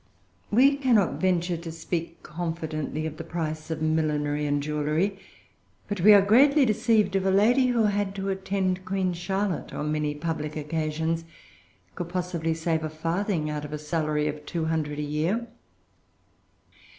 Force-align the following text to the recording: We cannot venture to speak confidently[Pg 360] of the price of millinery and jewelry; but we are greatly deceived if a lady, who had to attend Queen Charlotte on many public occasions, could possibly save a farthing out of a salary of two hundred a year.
We 0.49 0.77
cannot 0.77 1.21
venture 1.21 1.57
to 1.57 1.71
speak 1.71 2.23
confidently[Pg 2.23 3.03
360] 3.03 3.05
of 3.05 3.17
the 3.17 3.23
price 3.23 3.69
of 3.69 3.83
millinery 3.83 4.47
and 4.47 4.59
jewelry; 4.63 5.19
but 5.87 6.01
we 6.01 6.11
are 6.11 6.23
greatly 6.23 6.65
deceived 6.65 7.15
if 7.15 7.23
a 7.23 7.29
lady, 7.29 7.67
who 7.67 7.83
had 7.83 8.15
to 8.15 8.29
attend 8.29 8.83
Queen 8.83 9.13
Charlotte 9.13 9.75
on 9.75 9.91
many 9.91 10.15
public 10.15 10.55
occasions, 10.55 11.23
could 11.93 12.09
possibly 12.09 12.55
save 12.55 12.83
a 12.83 12.89
farthing 12.89 13.47
out 13.51 13.63
of 13.63 13.73
a 13.73 13.77
salary 13.77 14.27
of 14.27 14.43
two 14.47 14.65
hundred 14.65 14.97
a 14.97 15.03
year. 15.03 15.45